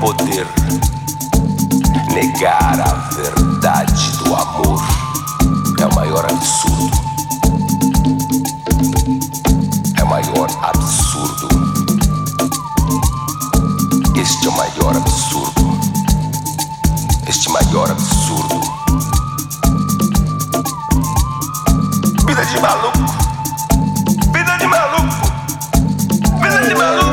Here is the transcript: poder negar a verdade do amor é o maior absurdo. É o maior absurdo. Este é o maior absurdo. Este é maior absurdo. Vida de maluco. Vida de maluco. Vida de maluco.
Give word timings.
poder 0.00 0.46
negar 2.12 2.80
a 2.80 2.94
verdade 3.14 4.10
do 4.18 4.34
amor 4.34 4.82
é 5.80 5.86
o 5.86 5.94
maior 5.94 6.24
absurdo. 6.24 7.00
É 9.96 10.02
o 10.02 10.08
maior 10.08 10.48
absurdo. 10.62 11.48
Este 14.16 14.46
é 14.46 14.48
o 14.48 14.52
maior 14.52 14.96
absurdo. 14.96 15.80
Este 17.26 17.48
é 17.48 17.52
maior 17.52 17.90
absurdo. 17.90 18.60
Vida 22.26 22.44
de 22.44 22.60
maluco. 22.60 22.98
Vida 24.32 24.58
de 24.58 24.66
maluco. 24.66 25.32
Vida 26.40 26.68
de 26.68 26.74
maluco. 26.74 27.11